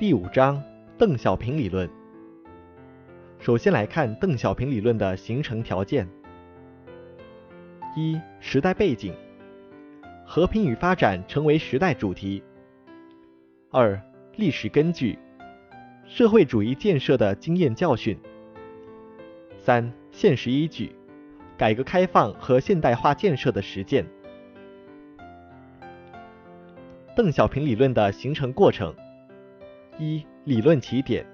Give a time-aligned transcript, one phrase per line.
[0.00, 0.62] 第五章
[0.96, 1.86] 邓小平理论。
[3.38, 6.08] 首先来看邓小平理论的形成条件：
[7.94, 9.12] 一、时代背景，
[10.24, 12.42] 和平与发展成为时代主题；
[13.70, 14.00] 二、
[14.36, 15.18] 历史根据，
[16.06, 18.16] 社会主义建设的经验教训；
[19.58, 20.96] 三、现实依据，
[21.58, 24.06] 改革开放和现代化建设的实践。
[27.14, 28.94] 邓小平理论的形成过程。
[30.00, 31.24] 一、理论起点。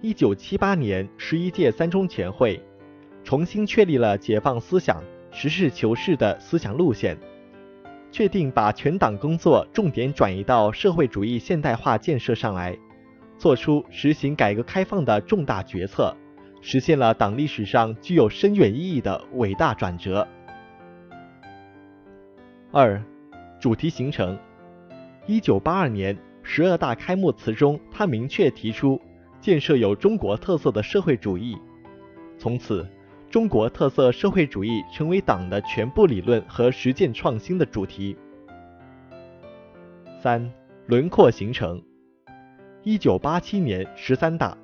[0.00, 2.62] 一九七八年十一届三中全会
[3.24, 7.18] 重新确立了解放思想、实事求是的思想路线，
[8.12, 12.78] 确定把全党工作重点转移到社会主义现代化建设上来，
[13.36, 16.16] 做出实行改革开放的重大决策，
[16.60, 20.26] 实现了党历史上具有深远意义的伟大转折。
[22.70, 23.02] 二、
[23.58, 24.38] 主题形成。
[25.24, 29.00] 一九八二年十二大开幕词中，他明确提出
[29.40, 31.56] 建设有中国特色的社会主义。
[32.38, 32.86] 从此，
[33.30, 38.16] 中国特色社会主义成为党的全部理论和实践创新的主题。
[40.20, 40.52] 三、
[40.86, 41.82] 轮廓形成。
[42.82, 44.58] 一九八七年十三大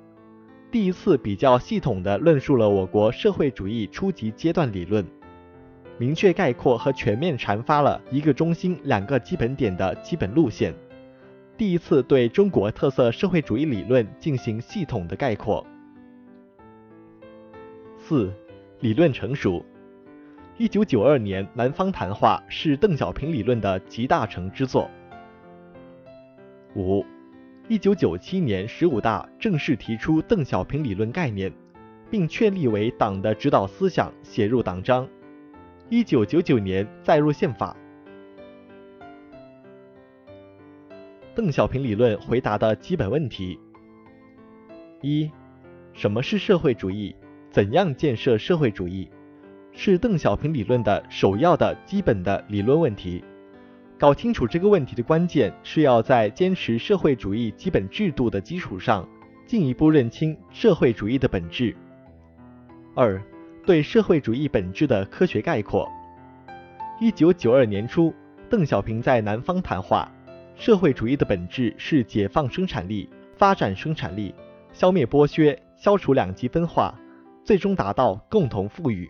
[0.69, 5.05] 第一次比较系统地论述了我国社会主义初级阶段理论。
[5.97, 10.73] 明确概括和全面阐发了一个中心、两个基本点的基本路线，
[11.59, 15.67] 第一次对中国特色社会主义理论进行系统的概括。
[17.97, 18.31] 四、
[18.79, 19.65] 理论成熟。
[20.57, 24.89] 一九九二年南方谈话是邓小平理论的集大成之作。
[26.77, 27.05] 五、
[27.67, 31.51] 一九九七年十五大正式提出邓小平理论概念，
[32.09, 35.05] 并确立为党的指导思想，写入党章。
[35.89, 37.75] 一九九九年载入宪法。
[41.39, 43.57] 邓小平理论回答的基本问题：
[45.01, 45.31] 一、
[45.93, 47.15] 什么是社会主义？
[47.49, 49.09] 怎样建设社会主义？
[49.71, 53.23] 是邓小平理论的首要的基本的理论问题。
[53.97, 59.07] 搞清楚这个问题的关键是要在坚持社会主义基本制度的基础上，
[59.45, 61.73] 进一步认清社会主义的本质。
[62.93, 63.17] 二。
[63.65, 65.89] 对社会主义本质的科学概括。
[66.99, 68.13] 一九九二年初，
[68.49, 70.11] 邓小平在南方谈话
[70.59, 74.35] ：“社会主义的本质是解放生产力、发展生产力、
[74.73, 76.93] 消灭剥削、消除两极分化，
[77.45, 79.09] 最终达到共同富裕。”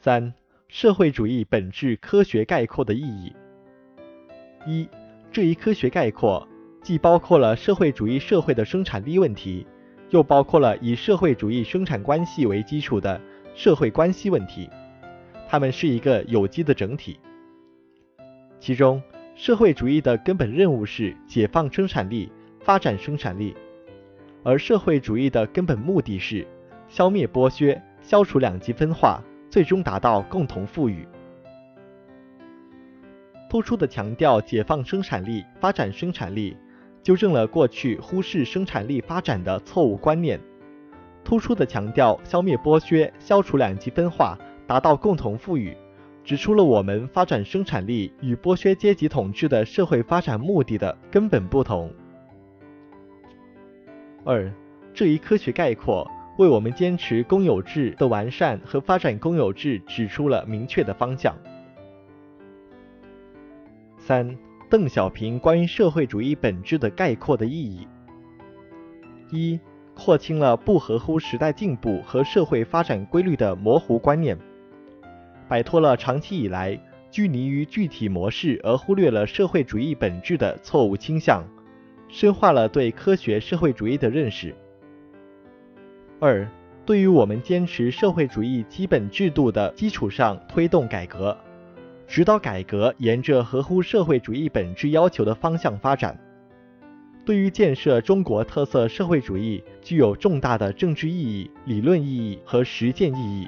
[0.00, 0.34] 三、
[0.66, 3.32] 社会主义本质科学概括的意义。
[4.66, 4.88] 一、
[5.30, 6.46] 这一科学概括
[6.82, 9.64] 既包括了社会主义社会的生产力问题。
[10.10, 13.18] 又包括了以社会主义生产关系为基础的
[13.54, 14.68] 社会关系问题，
[15.48, 17.18] 它们是一个有机的整体。
[18.62, 19.02] 其中，
[19.34, 22.30] 社会主义的根本任务是解放生产力、
[22.60, 23.56] 发展生产力，
[24.44, 26.46] 而社会主义的根本目的是
[26.86, 31.04] 消灭剥削、消除两极分化，最终达到共同富裕。
[33.50, 36.56] 突出的强调解放生产力、发展生产力。
[37.02, 40.38] 纠正了过去忽视生产力发展的错误观念，
[41.24, 45.76] 突出的强调消灭剥削、消除两极分化、达到共同富裕，
[46.24, 51.92] 指出了我们发展生产力与剥削阶级统治的社会发展目的的根本不同。
[54.24, 54.52] 二，
[54.94, 61.36] 这一科学概括为我们坚持公有制的完善和发展公有制指出了明确的方向。
[63.98, 64.36] 三。
[64.70, 67.86] 邓小平关于社会主义本质的概括的意义：
[69.30, 69.60] 一、
[69.94, 74.34] 廓清了不合乎时代进步和社会发展规律的模糊观念，
[75.52, 76.80] 摆脱了长期以来
[77.10, 81.46] 拘泥于具体模式而忽略了社会主义本质的错误倾向，
[82.08, 84.54] 深化了对科学社会主义的认识。
[86.18, 86.48] 二、
[86.86, 91.36] 对于我们坚持社会主义基本制度的基础上推动改革。
[92.06, 96.18] 指导改革沿着合乎社会主义本质要求的方向发展，
[97.26, 103.46] 对于建设中国特色社会主义具有重大的政治意义、理论意义和实践意义。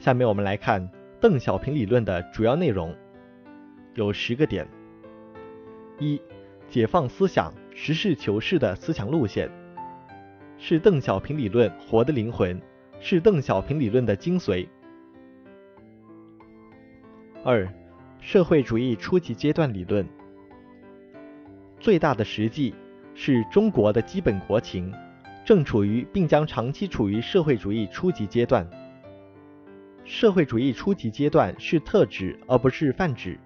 [0.00, 2.92] 下面我们来看邓小平理论的主要内容，
[3.94, 4.66] 有十个点：
[6.00, 6.20] 一、
[6.68, 9.48] 解放思想、实事求是的思想路线，
[10.58, 12.60] 是邓小平理论活的灵魂。
[13.02, 14.68] 是邓小平理论的精髓。
[17.42, 17.66] 二、
[18.20, 20.06] 社会主义初级阶段理论，
[21.78, 22.74] 最大的实际
[23.14, 24.92] 是中国的基本国情
[25.46, 28.68] 正处于并将长期处于社会主义初级阶段。
[30.04, 33.38] 社会主义初级阶段是特指而不是泛指，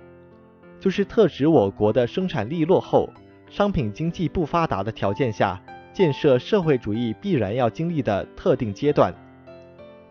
[0.80, 3.08] 就是特指我国的生产力落后、
[3.48, 5.60] 商品经济不发达的条件下，
[5.92, 9.14] 建设社会主义必然要经历的特定阶段，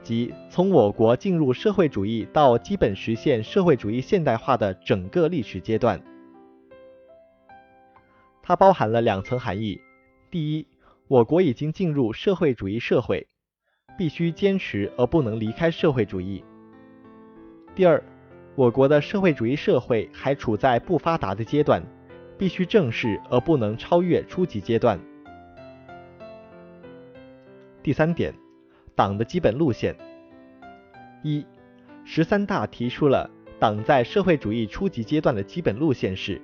[0.03, 5.99] 即从我国进入社会主义到基本实现社会主义现代化的整个历史阶段。
[8.43, 9.81] 它包含了两层含义：
[10.29, 10.67] 第一，
[11.07, 13.25] 我国已经进入社会主义社会。
[13.97, 16.43] 必须坚持而不能离开社会主义。
[17.75, 18.03] 第二，
[18.55, 21.83] 我国的社会主义社会还处在不发达的阶段，
[22.37, 24.99] 必须正视而不能超越初级阶段。
[27.81, 28.33] 第三点，
[28.95, 29.95] 党的基本路线。
[31.21, 31.45] 一，
[32.03, 33.29] 十三大提出了
[33.59, 36.41] 党在社会主义初级阶段的基本路线是：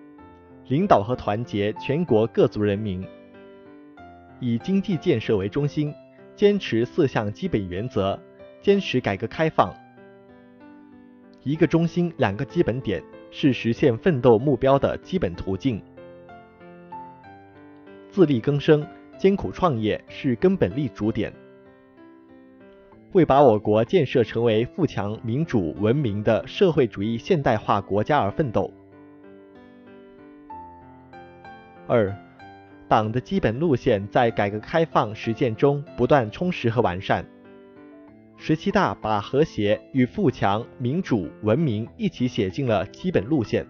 [0.68, 3.06] 领导和团结全国各族人民，
[4.40, 5.94] 以经济建设为中心。
[6.40, 8.18] 坚持四项基本原则，
[8.62, 9.76] 坚持改革开放。
[11.44, 15.84] 一个中心，两个基本点，是实现奋斗目标的基本途径。
[18.10, 18.88] 自力更生、
[19.18, 21.34] 艰苦创业是根本立足点。
[23.12, 28.72] 为把我国建设成为富强、民主、文明的社会主义现代化国家而奋斗。
[31.86, 32.29] 二。
[32.90, 37.24] 党的基本路线在改革开放实践中不断充实和完善。
[38.36, 43.64] 十七大把和谐与富强、民主、文明一起写进了基本路线。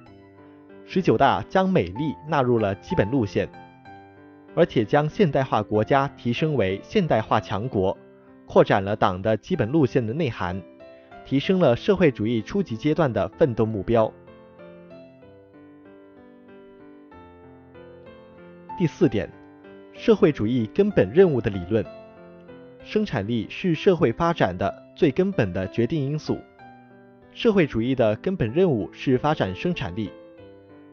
[0.85, 3.49] 十九大将美丽纳入了基本路线，
[4.55, 7.97] 而且将现代化国家提升为现代化强国，
[8.45, 10.61] 扩展了党的基本路线的内涵，
[11.25, 14.11] 提升了社会主义初级阶段的奋斗目标。
[18.79, 19.29] 第四点，
[19.91, 21.85] 社会主义根本任务的理论。
[22.81, 26.39] 生产力是社会发展的最根本的决定因素。
[27.33, 30.09] 社会主义的根本任务是发展生产力。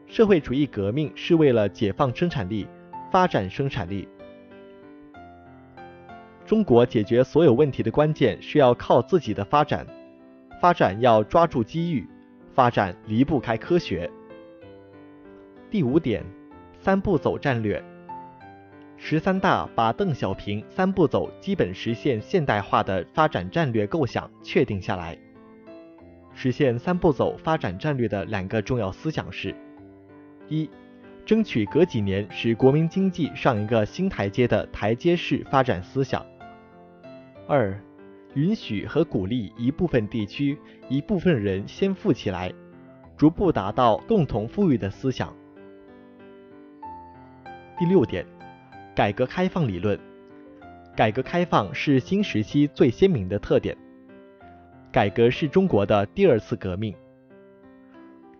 [0.05, 2.67] 社会主义革命是为了解放生产力，
[3.09, 4.05] 发展生产力。
[6.45, 9.87] 中国解决所有问题的关键是要靠自己的发展，
[10.59, 12.05] 发展要抓住机遇，
[12.53, 14.11] 发展离不开科学。
[15.71, 16.21] 第五点。
[16.79, 17.83] 三步走战略，
[18.97, 25.17] 十三大把邓小平三步走基本实现现代化的发展战略构想确定下来。
[26.33, 29.53] 实现三步走发展战略的两个重要思想是：
[30.47, 30.69] 一、
[31.25, 36.21] 争取隔几年使国民经济上一个新台阶的台阶式发展思想；
[37.47, 37.77] 二、
[38.35, 40.57] 允许和鼓励一部分地区、
[40.87, 42.53] 一部分人先富起来，
[43.17, 45.35] 逐步达到共同富裕的思想。
[47.77, 48.25] 第六点，
[48.95, 49.99] 改革开放理论。
[50.95, 53.77] 改革开放是新时期最鲜明的特点。
[54.91, 56.91] 改革是中国的第二次革命。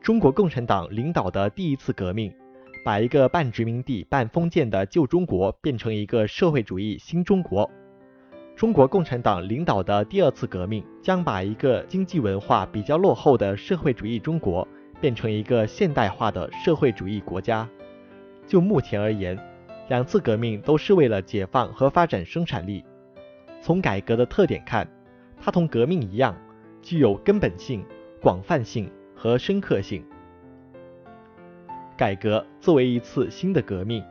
[0.02, 2.34] 中国共产党领导的第一次革命，
[2.84, 7.70] 把一个半殖民地半封建的旧中国变成一个社会主义新中国。
[8.56, 14.68] 中国共产党领导的第二次革命，将把一个经济文化比较落后的社会主义中国
[15.00, 17.70] 变成一个现代化的社会主义国家。
[18.48, 19.38] 就目前而言，
[19.90, 22.84] 两次革命都是为了解放和发展生产力。
[23.62, 24.88] 从改革的特点看，
[25.40, 26.36] 它同革命一样，
[26.82, 27.86] 具有根本性、
[28.22, 30.04] 广泛性和深刻性。
[31.98, 34.04] 改革作为一次新的革命，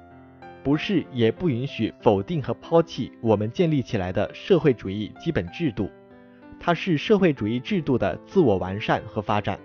[0.62, 5.88] 不是也不允许否定和抛弃我们建立起来的社会主义基本制度，
[6.60, 9.58] 它是社会主义制度的自我完善和发展。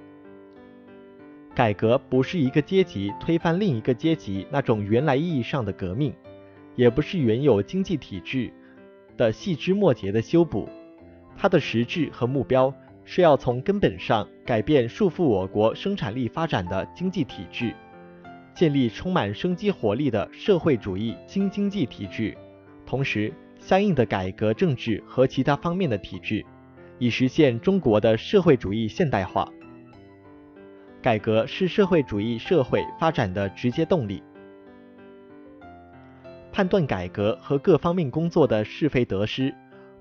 [1.61, 6.11] 改革不是一个阶级推翻另一个阶级那种原来意义上的革命，
[6.75, 8.51] 也不是原有经济体制
[9.15, 10.67] 的细枝末节的修补，
[11.37, 12.73] 它的实质和目标
[13.05, 17.75] 是要从根本上改变束缚我国生产力发展的经济体制，
[18.55, 22.35] 建立充满生机活力的社会主义新经济体制，
[22.87, 26.43] 同时相应的改革政治和其他方面的体制，
[26.97, 29.47] 以实现中国的社会主义现代化。
[31.01, 34.21] 改革是社会主义社会发展的直接动力。
[36.51, 39.53] 判断改革和各方面工作的是非得失，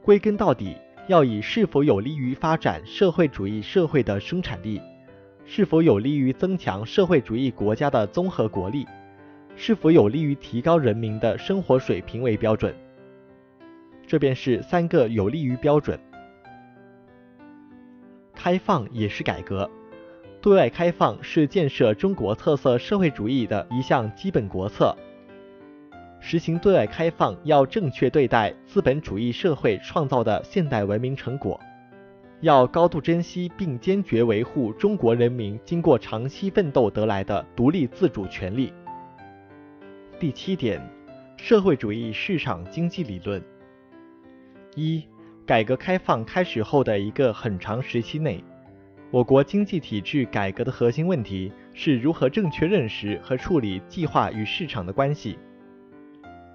[0.03, 0.77] 归根到底
[1.07, 4.81] 要以是否有利于发展社会主义社会的生产力，
[5.47, 8.85] 是否有利于增强社会主义国家的综合国力，
[9.57, 12.75] 是否有利于提高人民的生活水平为标准。
[14.07, 15.99] 这便是三个有利于标准。
[18.35, 19.71] 开放也是改革。
[20.43, 24.97] 对外开放是建设中国特色社会主义的一项基本国策。
[26.19, 31.61] 实行对外开放，要正确对待资本主义社会创造的现代文明成果，
[32.41, 38.73] 要高度珍惜并坚决维护中国人民经过长期奋斗得来的独立自主权利。
[40.19, 40.81] 第七点，
[41.37, 43.43] 社会主义市场经济理论。
[44.75, 45.03] 一、
[45.47, 48.45] 改革开放开始后的一个很长时期内，
[49.11, 55.37] 我国经济体制改革的核心问题是如何正确认识和处理计划与市场的关系。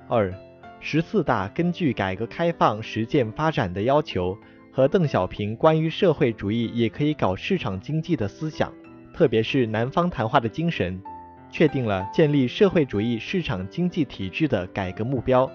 [0.08, 0.34] 二、
[0.80, 4.38] 十四大根据改革开放实践发展的要求。
[4.72, 8.70] 和邓小平关于社会主义也可以搞市场经济的思想，
[9.14, 11.02] 特别是南方谈话的精神，
[11.50, 15.50] 确定了建立社会主义市场经济体制的改革目标，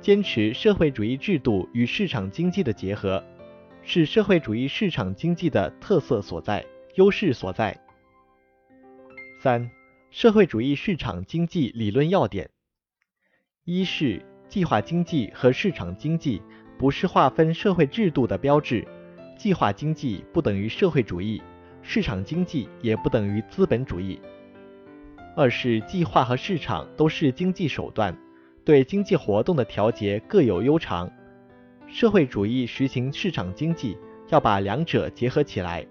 [0.00, 3.22] 坚持社会主义制度与市场经济的结合，
[3.88, 6.66] 是社会主义市场经济的特色所在、
[6.96, 7.78] 优势所在。
[9.40, 9.70] 三、
[10.10, 12.50] 社会主义市场经济理论要点：
[13.64, 16.42] 一是计划经济和市场经济。
[16.78, 18.86] 不是划分社会制度的标志，
[19.38, 21.40] 计划经济不等于社会主义，
[21.80, 24.20] 市场经济也不等于资本主义。
[25.34, 28.14] 二是计划和市场都是经济手段，
[28.62, 31.10] 对经济活动的调节各有优长。
[31.86, 33.96] 社会主义实行市场经济，
[34.28, 35.86] 要把两者结合起来。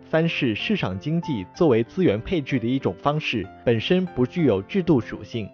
[0.00, 5.48] 三是市场经济作为资源配置的一种方式，本身不具有制度属性，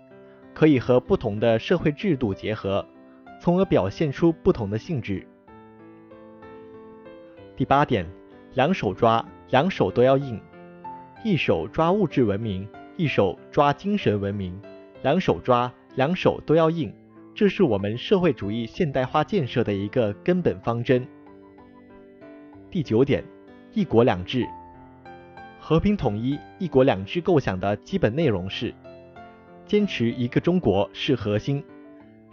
[0.54, 2.86] 可以和不同的社会制度结合。
[3.40, 5.26] 从而表现出不同的性质。
[7.56, 8.06] 第八点，
[8.54, 10.40] 两手抓，两手都要硬，
[11.24, 14.56] 一手抓物质文明，一手抓精神文明，
[15.02, 16.94] 两手抓，两手都要硬，
[17.34, 21.06] 这是我们社会主义现代化建设的一个根本方针。
[22.70, 23.24] 第九点，
[23.72, 24.46] 一国两制，
[25.58, 28.74] 和平统一、一国两制构想的基本内容是，
[29.64, 31.64] 坚持一个中国是核心。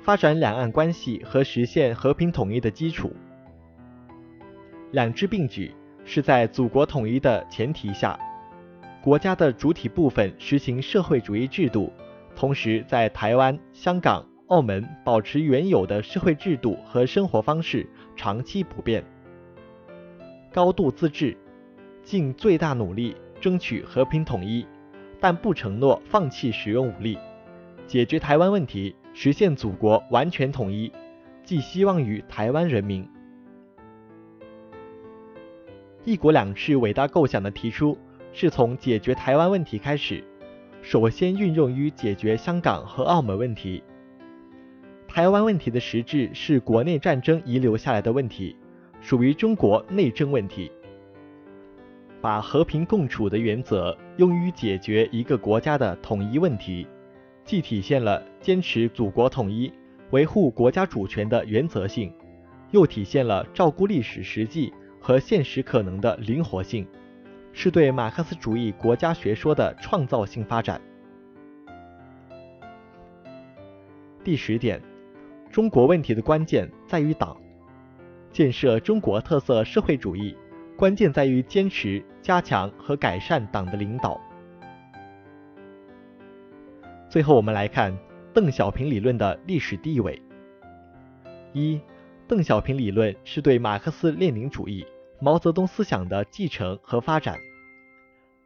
[0.02, 3.14] 发展两岸关系和实现和平统一的基础，
[4.92, 8.20] 两制并举是在祖国统一的前提下，
[9.02, 11.92] 国家的主体部分实行社会主义制度，
[12.36, 19.04] 同时在台湾、香港、澳门保持原有的社会制度和生活方式长期不变，
[20.52, 21.38] 高度自治，
[22.02, 24.66] 尽最大努力争取和平统一，
[25.20, 27.16] 但不承诺放弃使用武力，
[27.86, 28.96] 解决台湾问题。
[29.14, 30.92] 实现祖国完全统一，
[31.44, 33.08] 寄希望于台湾人民。
[36.06, 37.98] 一国两制伟大构想的提出，
[38.32, 40.24] 是从解决台湾问题开始，
[40.82, 43.84] 首先运用于解决香港和澳门问题。
[45.10, 48.56] 台湾问题的实质是国内战争遗留下来的问题，
[49.02, 50.72] 属于中国内政问题。
[52.22, 56.88] 把和平共处的原则用于解决一个国家的统一问题。
[57.44, 59.74] 既体现了坚持祖国统一、
[60.12, 62.14] 维护国家主权的原则性，
[62.70, 66.86] 又体现了照顾历史实际和现实可能的灵活性，
[67.52, 70.80] 是对马克思主义国家学说的创造性发展。
[74.24, 74.80] 第十点，
[75.60, 77.36] 中国问题的关键在于党，
[78.32, 80.34] 建设中国特色社会主义，
[80.78, 84.18] 关键在于坚持、加强和改善党的领导。
[87.10, 87.94] 最后，我们来看
[88.34, 90.22] 邓小平理论的历史地位。
[91.52, 91.78] 一、
[92.26, 94.88] 邓小平理论是对马克思列宁主义、
[95.20, 97.38] 毛泽东思想的继承和发展，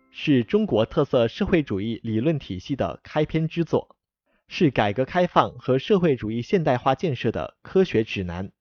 [0.09, 3.95] 是中国特色社会主义理论体系的开篇之作，
[4.55, 8.51] 是改革开放和社会主义现代化建设的科学指南。